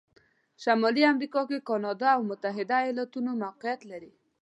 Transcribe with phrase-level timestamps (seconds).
[0.63, 4.11] شمالي امریکا کې کانادا او متحتد ایالتونه موقعیت لري.